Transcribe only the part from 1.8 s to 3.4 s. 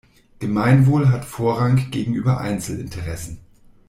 gegenüber Einzelinteressen.